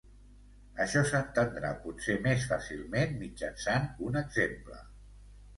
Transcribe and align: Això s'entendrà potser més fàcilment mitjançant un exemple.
Això 0.85 1.03
s'entendrà 1.09 1.73
potser 1.83 2.15
més 2.25 2.47
fàcilment 2.53 3.15
mitjançant 3.21 3.87
un 4.09 4.19
exemple. 4.23 4.83